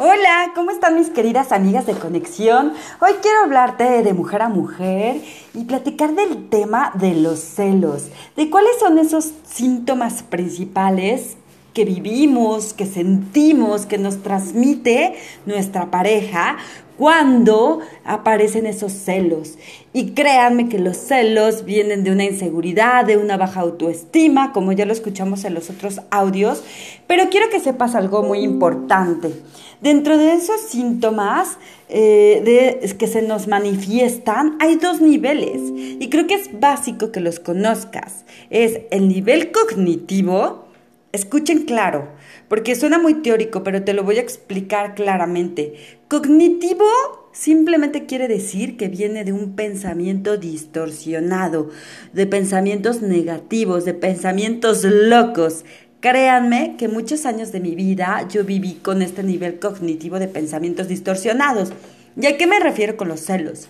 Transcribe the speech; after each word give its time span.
Hola, 0.00 0.52
¿cómo 0.54 0.70
están 0.70 0.94
mis 0.94 1.10
queridas 1.10 1.50
amigas 1.50 1.84
de 1.84 1.94
conexión? 1.94 2.72
Hoy 3.00 3.14
quiero 3.20 3.40
hablarte 3.42 4.04
de 4.04 4.12
mujer 4.12 4.42
a 4.42 4.48
mujer 4.48 5.20
y 5.54 5.64
platicar 5.64 6.14
del 6.14 6.48
tema 6.48 6.92
de 6.94 7.14
los 7.14 7.40
celos, 7.40 8.06
de 8.36 8.48
cuáles 8.48 8.78
son 8.78 8.98
esos 8.98 9.32
síntomas 9.42 10.22
principales 10.22 11.36
que 11.74 11.84
vivimos, 11.84 12.74
que 12.74 12.86
sentimos, 12.86 13.86
que 13.86 13.98
nos 13.98 14.22
transmite 14.22 15.16
nuestra 15.46 15.90
pareja 15.90 16.58
cuando 16.96 17.80
aparecen 18.04 18.66
esos 18.66 18.92
celos. 18.92 19.56
Y 19.92 20.10
créanme 20.10 20.68
que 20.68 20.78
los 20.78 20.96
celos 20.96 21.64
vienen 21.64 22.02
de 22.02 22.10
una 22.10 22.24
inseguridad, 22.24 23.04
de 23.04 23.16
una 23.16 23.36
baja 23.36 23.60
autoestima, 23.60 24.52
como 24.52 24.72
ya 24.72 24.84
lo 24.84 24.92
escuchamos 24.92 25.44
en 25.44 25.54
los 25.54 25.70
otros 25.70 26.00
audios, 26.10 26.62
pero 27.06 27.30
quiero 27.30 27.48
que 27.50 27.60
sepas 27.60 27.94
algo 27.94 28.22
muy 28.22 28.40
importante. 28.40 29.32
Dentro 29.80 30.18
de 30.18 30.32
esos 30.32 30.60
síntomas 30.60 31.56
eh, 31.88 32.80
que 32.98 33.06
se 33.06 33.22
nos 33.22 33.46
manifiestan, 33.46 34.56
hay 34.58 34.76
dos 34.76 35.00
niveles 35.00 35.60
y 36.00 36.08
creo 36.10 36.26
que 36.26 36.34
es 36.34 36.58
básico 36.58 37.12
que 37.12 37.20
los 37.20 37.38
conozcas. 37.38 38.24
Es 38.50 38.80
el 38.90 39.08
nivel 39.08 39.52
cognitivo, 39.52 40.66
escuchen 41.12 41.64
claro, 41.64 42.08
porque 42.48 42.74
suena 42.74 42.98
muy 42.98 43.14
teórico, 43.14 43.62
pero 43.62 43.84
te 43.84 43.94
lo 43.94 44.02
voy 44.02 44.16
a 44.16 44.22
explicar 44.22 44.94
claramente. 44.96 45.74
Cognitivo 46.08 46.86
simplemente 47.32 48.06
quiere 48.06 48.26
decir 48.26 48.76
que 48.76 48.88
viene 48.88 49.24
de 49.24 49.32
un 49.32 49.54
pensamiento 49.54 50.38
distorsionado, 50.38 51.70
de 52.12 52.26
pensamientos 52.26 53.00
negativos, 53.00 53.84
de 53.84 53.94
pensamientos 53.94 54.82
locos. 54.82 55.64
Créanme 56.00 56.76
que 56.78 56.86
muchos 56.86 57.26
años 57.26 57.50
de 57.50 57.60
mi 57.60 57.74
vida 57.74 58.26
yo 58.28 58.44
viví 58.44 58.74
con 58.74 59.02
este 59.02 59.24
nivel 59.24 59.58
cognitivo 59.58 60.20
de 60.20 60.28
pensamientos 60.28 60.86
distorsionados. 60.86 61.72
¿Y 62.20 62.26
a 62.26 62.36
qué 62.36 62.46
me 62.46 62.60
refiero 62.60 62.96
con 62.96 63.08
los 63.08 63.20
celos? 63.20 63.68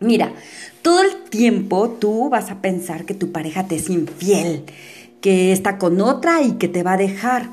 Mira, 0.00 0.32
todo 0.80 1.02
el 1.02 1.28
tiempo 1.28 1.90
tú 1.90 2.30
vas 2.30 2.50
a 2.50 2.62
pensar 2.62 3.04
que 3.04 3.12
tu 3.12 3.32
pareja 3.32 3.66
te 3.66 3.76
es 3.76 3.90
infiel, 3.90 4.64
que 5.20 5.52
está 5.52 5.76
con 5.76 6.00
otra 6.00 6.40
y 6.40 6.52
que 6.52 6.68
te 6.68 6.82
va 6.82 6.94
a 6.94 6.96
dejar. 6.96 7.50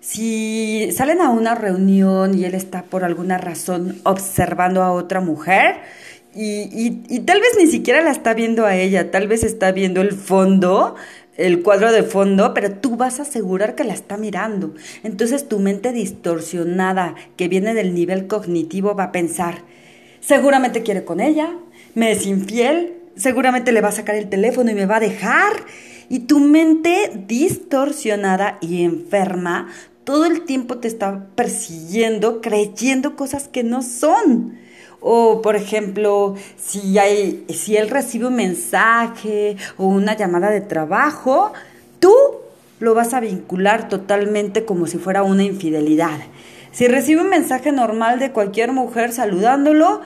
Si 0.00 0.88
salen 0.92 1.20
a 1.20 1.28
una 1.28 1.54
reunión 1.54 2.38
y 2.38 2.46
él 2.46 2.54
está 2.54 2.84
por 2.84 3.04
alguna 3.04 3.36
razón 3.36 4.00
observando 4.04 4.82
a 4.82 4.92
otra 4.92 5.20
mujer, 5.20 5.76
y, 6.34 7.02
y, 7.10 7.20
tal 7.20 7.40
vez 7.40 7.50
ni 7.58 7.66
siquiera 7.66 8.00
la 8.00 8.10
está 8.10 8.32
viendo 8.32 8.64
a 8.64 8.74
ella, 8.74 9.10
tal 9.10 9.28
vez 9.28 9.44
está 9.44 9.70
viendo 9.70 10.00
el 10.00 10.12
fondo, 10.12 10.94
el 11.36 11.62
cuadro 11.62 11.92
de 11.92 12.02
fondo, 12.02 12.52
pero 12.54 12.72
tú 12.72 12.96
vas 12.96 13.18
a 13.18 13.22
asegurar 13.22 13.74
que 13.74 13.84
la 13.84 13.94
está 13.94 14.16
mirando. 14.16 14.74
Entonces 15.02 15.48
tu 15.48 15.58
mente 15.58 15.92
distorsionada 15.92 17.14
que 17.36 17.48
viene 17.48 17.74
del 17.74 17.94
nivel 17.94 18.26
cognitivo 18.26 18.94
va 18.94 19.04
a 19.04 19.12
pensar, 19.12 19.62
seguramente 20.20 20.82
quiere 20.82 21.04
con 21.04 21.20
ella, 21.20 21.54
me 21.94 22.12
es 22.12 22.26
infiel, 22.26 22.94
seguramente 23.16 23.72
le 23.72 23.80
va 23.80 23.88
a 23.88 23.92
sacar 23.92 24.16
el 24.16 24.28
teléfono 24.28 24.70
y 24.70 24.74
me 24.74 24.86
va 24.86 24.96
a 24.96 25.00
dejar. 25.00 25.52
Y 26.08 26.20
tu 26.20 26.40
mente 26.40 27.10
distorsionada 27.26 28.58
y 28.60 28.84
enferma 28.84 29.68
todo 30.04 30.26
el 30.26 30.44
tiempo 30.44 30.78
te 30.78 30.88
está 30.88 31.26
persiguiendo, 31.34 32.40
creyendo 32.40 33.16
cosas 33.16 33.48
que 33.48 33.62
no 33.62 33.82
son. 33.82 34.58
O, 35.02 35.42
por 35.42 35.56
ejemplo, 35.56 36.36
si, 36.56 36.98
hay, 36.98 37.44
si 37.48 37.76
él 37.76 37.90
recibe 37.90 38.26
un 38.26 38.36
mensaje 38.36 39.56
o 39.76 39.86
una 39.86 40.16
llamada 40.16 40.50
de 40.50 40.60
trabajo, 40.60 41.52
tú 41.98 42.14
lo 42.78 42.94
vas 42.94 43.12
a 43.12 43.20
vincular 43.20 43.88
totalmente 43.88 44.64
como 44.64 44.86
si 44.86 44.98
fuera 44.98 45.22
una 45.22 45.42
infidelidad. 45.42 46.18
Si 46.70 46.88
recibe 46.88 47.20
un 47.20 47.28
mensaje 47.28 47.70
normal 47.70 48.18
de 48.18 48.32
cualquier 48.32 48.72
mujer 48.72 49.12
saludándolo, 49.12 50.00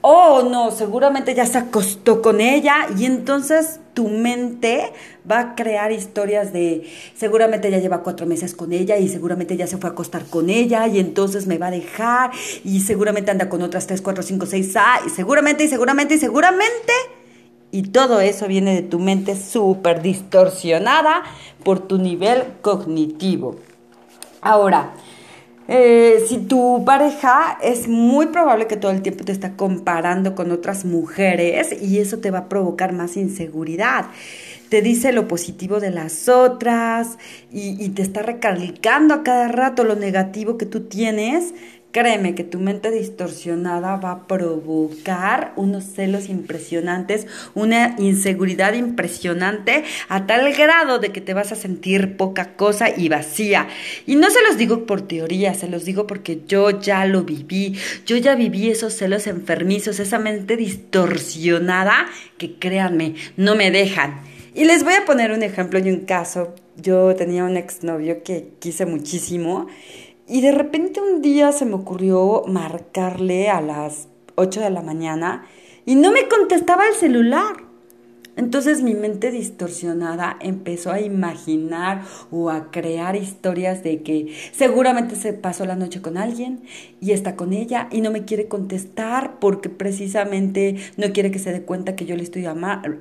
oh 0.00 0.42
no, 0.48 0.70
seguramente 0.70 1.34
ya 1.34 1.46
se 1.46 1.58
acostó 1.58 2.22
con 2.22 2.40
ella 2.40 2.86
y 2.96 3.04
entonces 3.04 3.80
tu 3.94 4.08
mente 4.08 4.92
va 5.30 5.40
a 5.40 5.54
crear 5.54 5.90
historias 5.92 6.52
de 6.52 6.88
seguramente 7.16 7.70
ya 7.70 7.78
lleva 7.78 8.02
cuatro 8.02 8.26
meses 8.26 8.54
con 8.54 8.72
ella 8.72 8.96
y 8.96 9.08
seguramente 9.08 9.56
ya 9.56 9.66
se 9.66 9.76
fue 9.76 9.90
a 9.90 9.92
acostar 9.92 10.24
con 10.26 10.50
ella 10.50 10.86
y 10.86 11.00
entonces 11.00 11.46
me 11.46 11.58
va 11.58 11.66
a 11.66 11.72
dejar 11.72 12.30
y 12.64 12.80
seguramente 12.80 13.30
anda 13.30 13.48
con 13.48 13.62
otras 13.62 13.86
tres, 13.86 14.00
cuatro, 14.00 14.22
cinco, 14.22 14.46
seis, 14.46 14.74
ah, 14.76 15.00
y 15.06 15.10
seguramente 15.10 15.64
y 15.64 15.68
seguramente 15.68 16.14
y 16.14 16.18
seguramente. 16.18 16.92
Y 17.70 17.82
todo 17.82 18.20
eso 18.20 18.46
viene 18.46 18.74
de 18.74 18.82
tu 18.82 18.98
mente 18.98 19.36
súper 19.36 20.00
distorsionada 20.00 21.22
por 21.64 21.80
tu 21.80 21.98
nivel 21.98 22.44
cognitivo. 22.62 23.56
Ahora, 24.40 24.94
eh, 25.70 26.24
si 26.26 26.38
tu 26.38 26.82
pareja 26.86 27.58
es 27.62 27.88
muy 27.88 28.26
probable 28.28 28.66
que 28.66 28.78
todo 28.78 28.90
el 28.90 29.02
tiempo 29.02 29.24
te 29.24 29.32
está 29.32 29.52
comparando 29.52 30.34
con 30.34 30.50
otras 30.50 30.86
mujeres 30.86 31.76
y 31.82 31.98
eso 31.98 32.18
te 32.18 32.30
va 32.30 32.38
a 32.38 32.48
provocar 32.48 32.94
más 32.94 33.18
inseguridad. 33.18 34.06
Te 34.70 34.80
dice 34.80 35.12
lo 35.12 35.28
positivo 35.28 35.78
de 35.78 35.90
las 35.90 36.28
otras 36.28 37.18
y, 37.52 37.82
y 37.84 37.90
te 37.90 38.00
está 38.00 38.22
recalcando 38.22 39.12
a 39.12 39.22
cada 39.22 39.48
rato 39.48 39.84
lo 39.84 39.94
negativo 39.94 40.56
que 40.56 40.66
tú 40.66 40.80
tienes 40.88 41.52
Créeme 41.90 42.34
que 42.34 42.44
tu 42.44 42.58
mente 42.58 42.90
distorsionada 42.90 43.96
va 43.96 44.10
a 44.10 44.26
provocar 44.26 45.54
unos 45.56 45.84
celos 45.84 46.28
impresionantes, 46.28 47.26
una 47.54 47.96
inseguridad 47.98 48.74
impresionante 48.74 49.84
a 50.10 50.26
tal 50.26 50.52
grado 50.52 50.98
de 50.98 51.12
que 51.12 51.22
te 51.22 51.32
vas 51.32 51.50
a 51.50 51.56
sentir 51.56 52.18
poca 52.18 52.56
cosa 52.56 52.90
y 52.94 53.08
vacía. 53.08 53.68
Y 54.06 54.16
no 54.16 54.28
se 54.28 54.42
los 54.42 54.58
digo 54.58 54.84
por 54.84 55.00
teoría, 55.00 55.54
se 55.54 55.66
los 55.66 55.86
digo 55.86 56.06
porque 56.06 56.42
yo 56.46 56.78
ya 56.78 57.06
lo 57.06 57.22
viví. 57.22 57.78
Yo 58.04 58.18
ya 58.18 58.34
viví 58.34 58.68
esos 58.68 58.92
celos 58.92 59.26
enfermizos, 59.26 59.98
esa 59.98 60.18
mente 60.18 60.58
distorsionada 60.58 62.06
que 62.36 62.56
créanme, 62.56 63.14
no 63.38 63.54
me 63.54 63.70
dejan. 63.70 64.20
Y 64.54 64.64
les 64.64 64.84
voy 64.84 64.94
a 64.94 65.06
poner 65.06 65.32
un 65.32 65.42
ejemplo 65.42 65.78
y 65.78 65.90
un 65.90 66.00
caso. 66.00 66.54
Yo 66.76 67.14
tenía 67.16 67.44
un 67.44 67.56
exnovio 67.56 68.22
que 68.22 68.50
quise 68.60 68.86
muchísimo 68.86 69.68
y 70.28 70.42
de 70.42 70.52
repente 70.52 71.00
un 71.00 71.22
día 71.22 71.52
se 71.52 71.64
me 71.64 71.74
ocurrió 71.74 72.42
marcarle 72.46 73.48
a 73.48 73.60
las 73.60 74.08
8 74.36 74.60
de 74.60 74.70
la 74.70 74.82
mañana 74.82 75.46
y 75.86 75.94
no 75.94 76.12
me 76.12 76.28
contestaba 76.28 76.86
el 76.86 76.94
celular. 76.94 77.67
Entonces 78.38 78.82
mi 78.82 78.94
mente 78.94 79.32
distorsionada 79.32 80.36
empezó 80.40 80.92
a 80.92 81.00
imaginar 81.00 82.04
o 82.30 82.50
a 82.50 82.70
crear 82.70 83.16
historias 83.16 83.82
de 83.82 84.04
que 84.04 84.32
seguramente 84.52 85.16
se 85.16 85.32
pasó 85.32 85.66
la 85.66 85.74
noche 85.74 86.00
con 86.00 86.16
alguien 86.16 86.60
y 87.00 87.10
está 87.10 87.34
con 87.34 87.52
ella 87.52 87.88
y 87.90 88.00
no 88.00 88.12
me 88.12 88.24
quiere 88.24 88.46
contestar 88.46 89.40
porque 89.40 89.68
precisamente 89.68 90.76
no 90.96 91.12
quiere 91.12 91.32
que 91.32 91.40
se 91.40 91.50
dé 91.50 91.62
cuenta 91.62 91.96
que 91.96 92.06
yo 92.06 92.14
le 92.14 92.22
estoy 92.22 92.46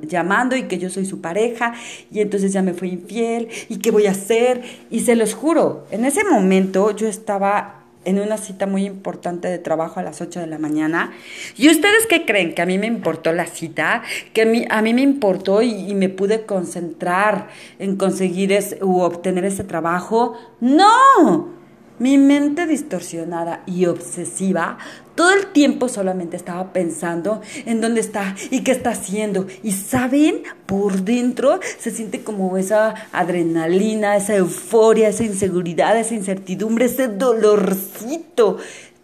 llamando 0.02 0.56
y 0.56 0.64
que 0.64 0.80
yo 0.80 0.90
soy 0.90 1.06
su 1.06 1.22
pareja 1.22 1.76
y 2.12 2.22
entonces 2.22 2.52
ya 2.52 2.64
me 2.64 2.74
fue 2.74 2.88
infiel 2.88 3.48
y 3.70 3.78
qué 3.78 3.92
voy 3.92 4.08
a 4.08 4.12
hacer 4.12 4.64
y 4.90 5.02
se 5.02 5.16
los 5.16 5.36
juro, 5.36 5.86
en 5.92 6.06
ese 6.06 6.24
momento 6.24 6.96
yo 6.96 7.08
estaba 7.08 7.77
en 8.08 8.20
una 8.20 8.38
cita 8.38 8.66
muy 8.66 8.86
importante 8.86 9.50
de 9.50 9.60
trabajo 9.60 10.00
a 10.00 10.04
las 10.04 10.22
8 10.22 10.40
de 10.40 10.48
la 10.48 10.58
mañana. 10.58 11.12
¿Y 11.58 11.70
ustedes 11.70 12.08
qué 12.08 12.26
creen? 12.26 12.56
¿Que 12.56 12.62
a 12.62 12.66
mí 12.66 12.78
me 12.78 12.88
importó 12.88 13.34
la 13.34 13.46
cita? 13.46 14.02
¿Que 14.32 14.44
a 14.44 14.46
mí, 14.46 14.66
a 14.70 14.82
mí 14.82 14.94
me 14.94 15.02
importó 15.02 15.62
y, 15.62 15.94
me 15.94 16.08
pude 16.08 16.46
concentrar 16.46 17.50
en 17.80 17.98
conseguir 17.98 18.54
ese, 18.54 18.82
u 18.82 19.02
obtener 19.02 19.44
ese 19.44 19.66
trabajo? 19.66 20.38
No, 20.62 21.57
mi 22.00 22.18
mente 22.18 22.68
distorsionada 22.68 23.64
y 23.66 23.86
obsesiva 23.86 24.78
todo 25.18 25.34
el 25.34 25.48
tiempo 25.48 25.90
solamente 25.90 26.38
estaba 26.38 26.72
pensando 26.72 27.42
en 27.66 27.82
dónde 27.82 28.02
está 28.02 28.36
y 28.52 28.62
qué 28.62 28.72
está 28.72 28.92
haciendo. 28.92 29.48
Y 29.64 29.72
saben, 29.72 30.44
por 30.68 31.02
dentro 31.02 31.60
se 31.80 31.90
siente 31.90 32.24
como 32.24 32.56
esa 32.56 32.94
adrenalina, 33.12 34.16
esa 34.16 34.36
euforia, 34.36 35.10
esa 35.10 35.24
inseguridad, 35.24 36.00
esa 36.00 36.14
incertidumbre, 36.14 36.86
ese 36.86 37.08
dolorcito 37.08 38.58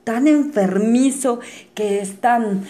tan 0.04 0.28
enfermizo 0.28 1.39
que 1.74 2.00
es 2.00 2.22
tan 2.22 2.63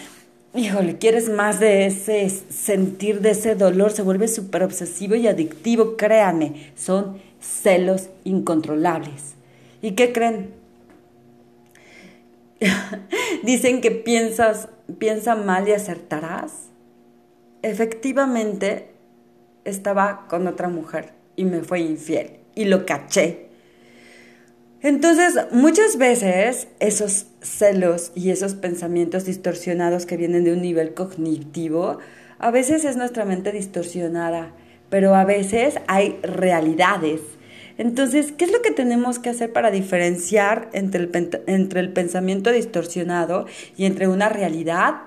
híjole, 0.55 0.97
quieres 0.97 1.29
más 1.29 1.59
de 1.59 1.87
ese 1.87 2.29
sentir, 2.29 3.19
de 3.19 3.31
ese 3.31 3.55
dolor, 3.55 3.91
se 3.91 4.03
vuelve 4.03 4.29
súper 4.29 4.63
obsesivo 4.63 5.15
y 5.15 5.27
adictivo, 5.27 5.97
créanme, 5.97 6.71
son 6.75 7.17
celos 7.41 8.09
incontrolables. 8.23 9.33
¿Y 9.83 9.91
qué 9.91 10.13
creen? 10.13 10.53
Dicen 13.43 13.81
que 13.81 13.91
piensas, 13.91 14.69
piensa 14.97 15.35
mal 15.35 15.67
y 15.67 15.73
acertarás. 15.73 16.69
Efectivamente, 17.61 18.87
estaba 19.65 20.25
con 20.29 20.47
otra 20.47 20.69
mujer 20.69 21.11
y 21.35 21.43
me 21.43 21.63
fue 21.63 21.81
infiel 21.81 22.39
y 22.55 22.63
lo 22.63 22.85
caché. 22.85 23.49
Entonces, 24.81 25.47
muchas 25.51 25.97
veces 25.97 26.69
esos 26.79 27.25
celos 27.41 28.13
y 28.15 28.29
esos 28.29 28.55
pensamientos 28.55 29.25
distorsionados 29.25 30.05
que 30.05 30.15
vienen 30.15 30.45
de 30.45 30.53
un 30.53 30.61
nivel 30.61 30.93
cognitivo, 30.93 31.97
a 32.39 32.51
veces 32.51 32.85
es 32.85 32.95
nuestra 32.95 33.25
mente 33.25 33.51
distorsionada, 33.51 34.53
pero 34.89 35.13
a 35.13 35.25
veces 35.25 35.75
hay 35.87 36.19
realidades 36.23 37.19
Entonces, 37.77 38.31
¿qué 38.31 38.45
es 38.45 38.51
lo 38.51 38.61
que 38.61 38.71
tenemos 38.71 39.19
que 39.19 39.29
hacer 39.29 39.51
para 39.51 39.71
diferenciar 39.71 40.69
entre 40.73 41.03
el, 41.03 41.41
entre 41.47 41.79
el 41.79 41.91
pensamiento 41.91 42.51
distorsionado 42.51 43.45
y 43.75 43.85
entre 43.85 44.07
una 44.07 44.29
realidad? 44.29 45.01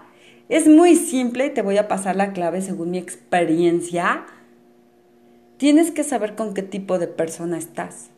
Es 0.49 0.69
muy 0.69 0.97
simple 0.97 1.47
y 1.47 1.51
te 1.51 1.63
voy 1.63 1.77
a 1.77 1.89
pasar 1.89 2.17
la 2.17 2.33
clave 2.33 2.63
según 2.63 2.91
mi 2.91 2.99
experiencia. 2.99 4.27
Tienes 5.57 5.91
que 5.91 6.05
saber 6.05 6.35
con 6.35 6.55
qué 6.55 6.63
tipo 6.63 6.99
de 6.99 7.09
persona 7.09 7.59
estás. 7.59 8.11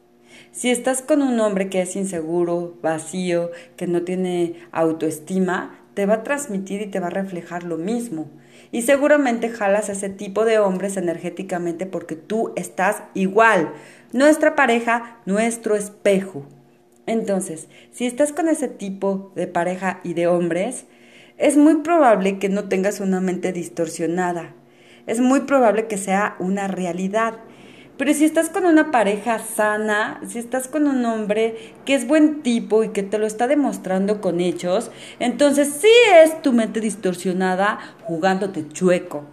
Si 0.53 0.71
estás 0.71 1.03
con 1.03 1.23
un 1.23 1.39
hombre 1.41 1.69
que 1.69 1.83
es 1.83 1.95
inseguro, 1.97 2.77
vacío, 2.83 3.51
que 3.77 3.87
no 3.87 4.03
tiene 4.03 4.57
autoestima, 4.73 5.79
te 5.99 6.07
va 6.07 6.15
a 6.15 6.23
transmitir 6.23 6.81
y 6.81 6.87
te 6.87 7.01
va 7.01 7.09
a 7.09 7.11
reflejar 7.11 7.65
lo 7.65 7.77
mismo. 7.77 8.31
Y 8.71 8.83
seguramente 8.83 9.49
jalas 9.49 9.89
a 9.89 9.95
ese 9.95 10.09
tipo 10.09 10.45
de 10.45 10.61
hombres 10.61 10.97
energéticamente 10.97 11.87
porque 11.87 12.15
tú 12.15 12.53
estás 12.55 13.03
igual. 13.15 13.73
Nuestra 14.13 14.55
pareja, 14.55 15.19
nuestro 15.27 15.75
espejo. 15.75 16.47
Entonces, 17.07 17.67
si 17.91 18.07
estás 18.07 18.33
con 18.33 18.49
ese 18.49 18.69
tipo 18.69 19.33
de 19.35 19.49
pareja 19.49 19.99
y 20.05 20.15
de 20.15 20.29
hombres, 20.29 20.85
es 21.37 21.57
muy 21.57 21.79
probable 21.83 22.39
que 22.39 22.49
no 22.49 22.69
tengas 22.69 23.01
una 23.01 23.21
mente 23.21 23.53
distorsionada. 23.53 24.55
Es 25.09 25.19
muy 25.19 25.41
probable 25.41 25.89
que 25.89 25.99
sea 25.99 26.37
una 26.39 26.69
realidad. 26.69 27.41
Pero 27.99 28.15
si 28.15 28.25
estás 28.25 28.49
con 28.49 28.65
una 28.65 28.93
pareja 28.93 29.41
sana, 29.41 30.21
si 30.27 30.39
estás 30.39 30.69
con 30.69 30.87
un 30.87 31.05
hombre 31.05 31.75
que 31.85 31.95
es 31.97 32.07
buen 32.07 32.43
tipo 32.43 32.85
y 32.85 32.91
que 32.91 33.03
te 33.03 33.19
lo 33.19 33.27
está 33.27 33.49
demostrando 33.49 34.21
con 34.21 34.41
hechos, 34.41 34.93
entonces 35.19 35.69
sí 35.81 35.89
es 36.23 36.41
tu 36.41 36.53
mente 36.53 36.81
distorsionada 36.81 37.81
jugándote 38.05 38.69
chueco. 38.69 39.25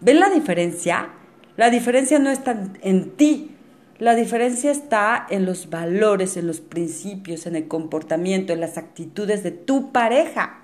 ¿Ven 0.00 0.20
la 0.20 0.30
diferencia? 0.30 1.08
La 1.56 1.70
diferencia 1.70 2.20
no 2.20 2.30
está 2.30 2.56
en 2.82 3.10
ti, 3.16 3.56
la 3.98 4.14
diferencia 4.14 4.70
está 4.70 5.26
en 5.28 5.44
los 5.44 5.70
valores, 5.70 6.36
en 6.36 6.46
los 6.46 6.60
principios, 6.60 7.46
en 7.46 7.56
el 7.56 7.66
comportamiento, 7.66 8.52
en 8.52 8.60
las 8.60 8.78
actitudes 8.78 9.42
de 9.42 9.50
tu 9.50 9.90
pareja. 9.92 10.63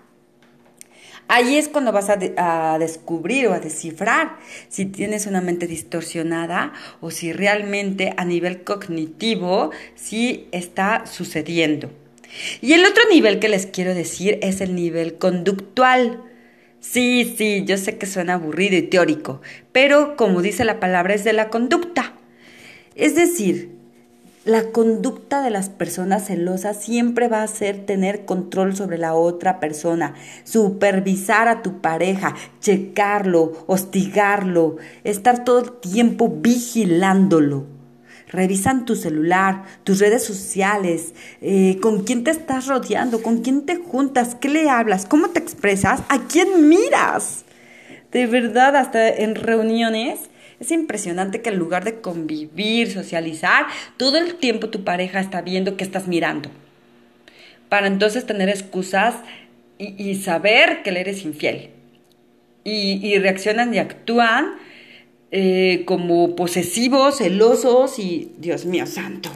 Ahí 1.33 1.59
es 1.59 1.69
cuando 1.69 1.93
vas 1.93 2.11
a, 2.11 2.79
descubrir 2.81 3.47
o 3.47 3.53
a 3.53 3.61
descifrar 3.61 4.37
si 4.69 4.85
tienes 4.85 5.29
una 5.29 5.41
mente 5.41 5.69
distorsionada 5.69 6.73
o 7.01 7.13
si 7.13 7.33
realmente 7.33 8.13
a 8.17 8.25
nivel 8.25 8.65
cognitivo 8.65 9.71
sí 9.95 10.49
está 10.51 11.07
sucediendo. 11.07 11.89
Y 12.61 12.73
el 12.73 12.85
otro 12.85 13.05
nivel 13.13 13.39
que 13.39 13.49
les 13.49 13.67
quiero 13.67 13.95
decir 13.95 14.41
es 14.43 14.61
el 14.61 14.75
nivel 14.75 15.19
conductual. 15.19 16.21
Sí, 16.81 17.33
sí, 17.39 17.63
yo 17.65 17.79
sé 17.79 17.97
que 17.97 18.07
suena 18.07 18.35
aburrido 18.35 18.77
y 18.77 18.83
teórico, 18.83 19.41
pero 19.71 20.17
como 20.17 20.43
dice 20.43 20.65
la 20.65 20.81
palabra 20.81 21.15
es 21.15 21.23
de 21.23 21.33
la 21.33 21.49
conducta. 21.49 22.15
Es 22.97 23.15
decir, 23.15 23.71
la 24.51 24.73
conducta 24.73 25.43
de 25.43 25.51
las 25.51 25.69
personas 25.69 26.27
celosas 26.27 26.77
siempre 26.77 27.29
va 27.29 27.45
a 27.45 27.47
ser 27.47 27.87
tener 27.87 28.25
control 28.25 28.75
sobre 28.75 28.99
la 28.99 29.15
otra 29.15 29.61
persona, 29.61 30.15
supervisar 30.43 31.47
a 31.47 31.63
tu 31.63 31.81
pareja, 31.81 32.35
checarlo, 32.61 33.53
hostigarlo, 33.69 34.77
estar 35.05 35.45
todo 35.45 35.61
el 35.61 35.73
tiempo 35.79 36.29
vigilándolo. 36.29 37.67
Revisan 38.27 38.87
tu 38.87 38.97
celular, 38.97 39.63
tus 39.85 40.01
redes 40.01 40.25
sociales, 40.25 41.15
eh, 41.41 41.79
con 41.81 42.03
quién 42.03 42.25
te 42.25 42.33
estás 42.33 42.67
rodeando, 42.67 43.23
con 43.23 43.43
quién 43.43 43.65
te 43.67 43.77
juntas, 43.77 44.35
qué 44.35 44.49
le 44.49 44.69
hablas, 44.69 45.07
cómo 45.07 45.29
te 45.29 45.39
expresas, 45.39 46.01
a 46.09 46.27
quién 46.27 46.69
miras. 46.69 47.45
De 48.11 48.27
verdad, 48.27 48.75
hasta 48.75 49.09
en 49.09 49.37
reuniones 49.37 50.19
es 50.61 50.71
impresionante 50.71 51.41
que 51.41 51.49
en 51.49 51.57
lugar 51.57 51.85
de 51.85 52.03
convivir, 52.03 52.93
socializar, 52.93 53.67
todo 53.97 54.19
el 54.19 54.35
tiempo 54.35 54.69
tu 54.69 54.85
pareja 54.85 55.19
está 55.19 55.41
viendo 55.41 55.77
que 55.79 55.85
estás 55.85 56.07
mirando. 56.07 56.51
Para 57.71 57.87
entonces 57.87 58.27
tener 58.27 58.51
excusas 58.51 59.15
y, 59.79 60.15
saber 60.17 60.83
que 60.83 60.93
le 60.93 61.01
eres 61.01 61.25
infiel. 61.25 61.71
Y, 62.63 63.17
reaccionan 63.19 63.73
y 63.73 63.79
actúan 63.79 64.57
eh, 65.31 65.85
como 65.87 66.37
posesivos, 66.37 67.19
celosos 67.19 67.99
y, 67.99 68.33
Dios 68.37 68.67
mío 68.67 68.85
santo. 68.85 69.31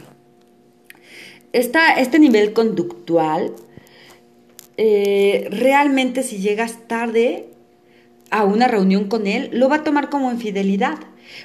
este 1.52 2.18
nivel 2.18 2.52
conductual, 2.52 3.54
eh, 4.76 5.48
realmente 5.50 6.22
si 6.22 6.38
llegas 6.38 6.86
tarde 6.86 7.46
a 8.30 8.44
una 8.44 8.68
reunión 8.68 9.08
con 9.08 9.26
él, 9.26 9.48
lo 9.52 9.70
va 9.70 9.76
a 9.76 9.84
tomar 9.84 10.10
como 10.10 10.30
infidelidad. 10.30 10.98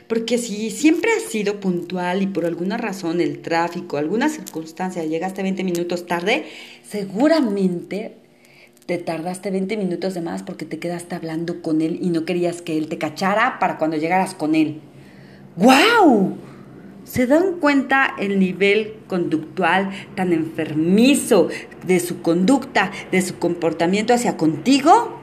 Porque 0.07 0.37
si 0.37 0.69
siempre 0.71 1.11
has 1.11 1.23
sido 1.23 1.59
puntual 1.59 2.21
y 2.21 2.27
por 2.27 2.45
alguna 2.45 2.77
razón 2.77 3.21
el 3.21 3.39
tráfico, 3.39 3.97
alguna 3.97 4.29
circunstancia 4.29 5.05
llegaste 5.05 5.43
20 5.43 5.63
minutos 5.63 6.05
tarde, 6.05 6.45
seguramente 6.87 8.15
te 8.85 8.97
tardaste 8.97 9.51
20 9.51 9.77
minutos 9.77 10.15
de 10.15 10.21
más 10.21 10.41
porque 10.41 10.65
te 10.65 10.79
quedaste 10.79 11.13
hablando 11.13 11.61
con 11.61 11.81
él 11.81 11.99
y 12.01 12.09
no 12.09 12.25
querías 12.25 12.63
que 12.63 12.77
él 12.77 12.89
te 12.89 12.97
cachara 12.97 13.59
para 13.59 13.77
cuando 13.77 13.97
llegaras 13.97 14.33
con 14.33 14.55
él. 14.55 14.81
¡Guau! 15.55 16.37
¿Se 17.03 17.27
dan 17.27 17.59
cuenta 17.59 18.15
el 18.19 18.39
nivel 18.39 18.95
conductual 19.07 19.89
tan 20.15 20.33
enfermizo 20.33 21.49
de 21.85 21.99
su 21.99 22.21
conducta, 22.21 22.91
de 23.11 23.21
su 23.21 23.37
comportamiento 23.37 24.13
hacia 24.13 24.37
contigo? 24.37 25.18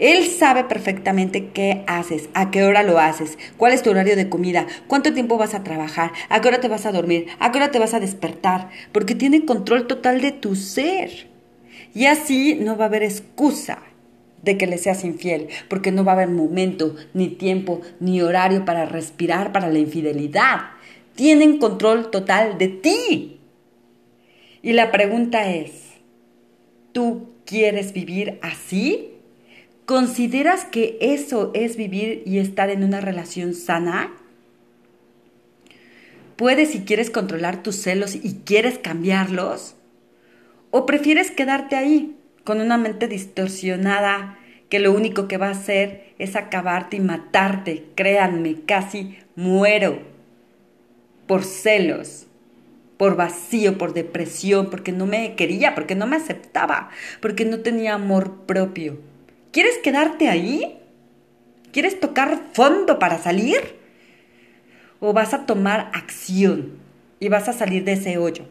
Él 0.00 0.26
sabe 0.26 0.64
perfectamente 0.64 1.48
qué 1.48 1.84
haces, 1.86 2.30
a 2.32 2.50
qué 2.50 2.64
hora 2.64 2.82
lo 2.82 2.98
haces, 2.98 3.38
cuál 3.58 3.74
es 3.74 3.82
tu 3.82 3.90
horario 3.90 4.16
de 4.16 4.30
comida, 4.30 4.66
cuánto 4.86 5.12
tiempo 5.12 5.36
vas 5.36 5.54
a 5.54 5.62
trabajar, 5.62 6.12
a 6.30 6.40
qué 6.40 6.48
hora 6.48 6.60
te 6.60 6.68
vas 6.68 6.86
a 6.86 6.92
dormir, 6.92 7.26
a 7.38 7.52
qué 7.52 7.58
hora 7.58 7.70
te 7.70 7.78
vas 7.78 7.92
a 7.92 8.00
despertar, 8.00 8.70
porque 8.92 9.14
tiene 9.14 9.44
control 9.44 9.86
total 9.86 10.22
de 10.22 10.32
tu 10.32 10.56
ser. 10.56 11.28
Y 11.94 12.06
así 12.06 12.56
no 12.58 12.78
va 12.78 12.84
a 12.84 12.88
haber 12.88 13.02
excusa 13.02 13.78
de 14.42 14.56
que 14.56 14.66
le 14.66 14.78
seas 14.78 15.04
infiel, 15.04 15.48
porque 15.68 15.92
no 15.92 16.02
va 16.02 16.12
a 16.12 16.14
haber 16.14 16.28
momento, 16.28 16.96
ni 17.12 17.28
tiempo, 17.28 17.82
ni 18.00 18.22
horario 18.22 18.64
para 18.64 18.86
respirar 18.86 19.52
para 19.52 19.68
la 19.68 19.78
infidelidad. 19.78 20.60
Tienen 21.14 21.58
control 21.58 22.10
total 22.10 22.56
de 22.56 22.68
ti. 22.68 23.40
Y 24.62 24.72
la 24.72 24.90
pregunta 24.90 25.50
es, 25.50 25.72
¿tú 26.92 27.28
quieres 27.44 27.92
vivir 27.92 28.38
así? 28.40 29.19
¿Consideras 29.90 30.64
que 30.64 30.98
eso 31.00 31.50
es 31.52 31.76
vivir 31.76 32.22
y 32.24 32.38
estar 32.38 32.70
en 32.70 32.84
una 32.84 33.00
relación 33.00 33.54
sana? 33.54 34.12
¿Puedes 36.36 36.70
si 36.70 36.82
quieres 36.82 37.10
controlar 37.10 37.64
tus 37.64 37.74
celos 37.74 38.14
y 38.14 38.42
quieres 38.44 38.78
cambiarlos? 38.78 39.74
¿O 40.70 40.86
prefieres 40.86 41.32
quedarte 41.32 41.74
ahí 41.74 42.16
con 42.44 42.60
una 42.60 42.78
mente 42.78 43.08
distorsionada 43.08 44.38
que 44.68 44.78
lo 44.78 44.92
único 44.92 45.26
que 45.26 45.38
va 45.38 45.48
a 45.48 45.58
hacer 45.58 46.14
es 46.20 46.36
acabarte 46.36 46.98
y 46.98 47.00
matarte? 47.00 47.86
Créanme, 47.96 48.60
casi 48.66 49.18
muero 49.34 50.02
por 51.26 51.42
celos 51.42 52.28
por 52.96 53.16
vacío, 53.16 53.78
por 53.78 53.94
depresión, 53.94 54.68
porque 54.68 54.92
no 54.92 55.06
me 55.06 55.34
quería, 55.34 55.74
porque 55.74 55.94
no 55.94 56.06
me 56.06 56.16
aceptaba, 56.16 56.90
porque 57.22 57.46
no 57.46 57.60
tenía 57.60 57.94
amor 57.94 58.44
propio. 58.46 59.09
¿Quieres 59.52 59.78
quedarte 59.78 60.28
ahí? 60.28 60.78
¿Quieres 61.72 61.98
tocar 61.98 62.40
fondo 62.52 62.98
para 62.98 63.18
salir? 63.18 63.78
¿O 65.00 65.12
vas 65.12 65.34
a 65.34 65.46
tomar 65.46 65.90
acción 65.92 66.78
y 67.18 67.28
vas 67.28 67.48
a 67.48 67.52
salir 67.52 67.84
de 67.84 67.92
ese 67.92 68.18
hoyo? 68.18 68.44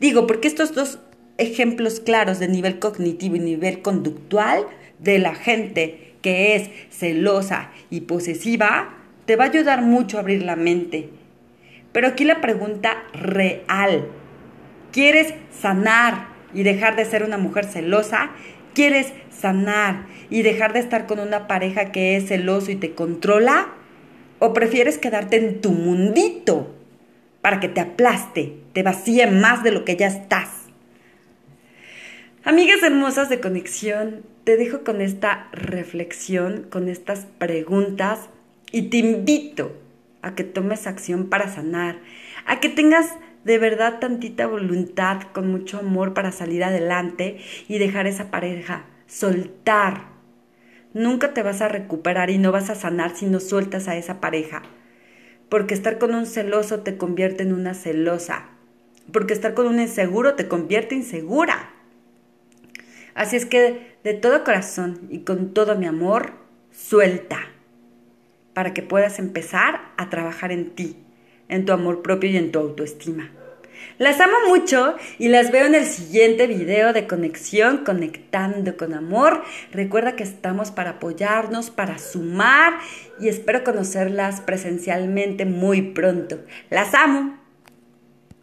Digo, 0.00 0.26
porque 0.26 0.48
estos 0.48 0.74
dos 0.74 0.98
ejemplos 1.38 2.00
claros 2.00 2.38
de 2.38 2.48
nivel 2.48 2.78
cognitivo 2.78 3.36
y 3.36 3.40
nivel 3.40 3.82
conductual 3.82 4.66
de 4.98 5.18
la 5.18 5.34
gente 5.34 6.14
que 6.20 6.56
es 6.56 6.70
celosa 6.90 7.70
y 7.90 8.02
posesiva, 8.02 8.94
te 9.26 9.36
va 9.36 9.44
a 9.44 9.48
ayudar 9.48 9.82
mucho 9.82 10.16
a 10.16 10.20
abrir 10.20 10.42
la 10.42 10.56
mente. 10.56 11.10
Pero 11.92 12.08
aquí 12.08 12.24
la 12.24 12.40
pregunta 12.40 13.04
real, 13.12 14.08
¿quieres 14.90 15.34
sanar 15.60 16.28
y 16.54 16.62
dejar 16.62 16.96
de 16.96 17.04
ser 17.04 17.24
una 17.24 17.36
mujer 17.36 17.66
celosa? 17.66 18.30
¿Quieres 18.74 19.12
sanar 19.30 20.06
y 20.30 20.42
dejar 20.42 20.72
de 20.72 20.80
estar 20.80 21.06
con 21.06 21.20
una 21.20 21.46
pareja 21.46 21.92
que 21.92 22.16
es 22.16 22.28
celoso 22.28 22.72
y 22.72 22.76
te 22.76 22.94
controla? 22.94 23.68
¿O 24.40 24.52
prefieres 24.52 24.98
quedarte 24.98 25.36
en 25.36 25.60
tu 25.60 25.70
mundito 25.70 26.74
para 27.40 27.60
que 27.60 27.68
te 27.68 27.80
aplaste, 27.80 28.56
te 28.72 28.82
vacíe 28.82 29.28
más 29.28 29.62
de 29.62 29.70
lo 29.70 29.84
que 29.84 29.96
ya 29.96 30.08
estás? 30.08 30.48
Amigas 32.42 32.82
hermosas 32.82 33.28
de 33.28 33.40
conexión, 33.40 34.22
te 34.42 34.56
dejo 34.56 34.84
con 34.84 35.00
esta 35.00 35.48
reflexión, 35.52 36.66
con 36.68 36.88
estas 36.88 37.26
preguntas 37.38 38.28
y 38.72 38.90
te 38.90 38.98
invito 38.98 39.72
a 40.20 40.34
que 40.34 40.42
tomes 40.42 40.86
acción 40.86 41.30
para 41.30 41.48
sanar, 41.48 42.00
a 42.44 42.60
que 42.60 42.68
tengas 42.68 43.06
de 43.44 43.58
verdad 43.58 43.98
tantita 44.00 44.46
voluntad, 44.46 45.22
con 45.32 45.50
mucho 45.50 45.78
amor 45.78 46.14
para 46.14 46.32
salir 46.32 46.64
adelante 46.64 47.38
y 47.68 47.78
dejar 47.78 48.06
esa 48.06 48.30
pareja, 48.30 48.86
soltar. 49.06 50.08
Nunca 50.94 51.34
te 51.34 51.42
vas 51.42 51.60
a 51.60 51.68
recuperar 51.68 52.30
y 52.30 52.38
no 52.38 52.52
vas 52.52 52.70
a 52.70 52.74
sanar 52.74 53.16
si 53.16 53.26
no 53.26 53.40
sueltas 53.40 53.88
a 53.88 53.96
esa 53.96 54.20
pareja. 54.20 54.62
porque 55.48 55.74
estar 55.74 55.98
con 55.98 56.14
un 56.14 56.26
celoso 56.26 56.80
te 56.80 56.96
convierte 56.96 57.42
en 57.42 57.52
una 57.52 57.74
celosa, 57.74 58.46
porque 59.12 59.34
estar 59.34 59.54
con 59.54 59.66
un 59.66 59.80
inseguro 59.80 60.34
te 60.34 60.48
convierte 60.48 60.94
insegura. 60.94 61.70
Así 63.14 63.36
es 63.36 63.46
que 63.46 63.96
de 64.02 64.14
todo 64.14 64.44
corazón 64.44 65.00
y 65.10 65.20
con 65.20 65.54
todo 65.54 65.76
mi 65.76 65.86
amor, 65.86 66.32
suelta, 66.72 67.38
para 68.52 68.74
que 68.74 68.82
puedas 68.82 69.18
empezar 69.18 69.92
a 69.96 70.10
trabajar 70.10 70.50
en 70.50 70.70
ti, 70.74 70.96
en 71.48 71.64
tu 71.64 71.72
amor 71.72 72.02
propio 72.02 72.30
y 72.30 72.36
en 72.36 72.52
tu 72.52 72.58
autoestima. 72.58 73.30
Las 73.98 74.20
amo 74.20 74.34
mucho 74.48 74.96
y 75.18 75.28
las 75.28 75.52
veo 75.52 75.66
en 75.66 75.74
el 75.74 75.84
siguiente 75.84 76.46
video 76.46 76.92
de 76.92 77.06
conexión, 77.06 77.84
conectando 77.84 78.76
con 78.76 78.92
amor. 78.92 79.42
Recuerda 79.72 80.16
que 80.16 80.24
estamos 80.24 80.72
para 80.72 80.90
apoyarnos, 80.90 81.70
para 81.70 81.98
sumar 81.98 82.74
y 83.20 83.28
espero 83.28 83.62
conocerlas 83.62 84.40
presencialmente 84.40 85.44
muy 85.44 85.82
pronto. 85.82 86.40
Las 86.70 86.92
amo. 86.94 87.43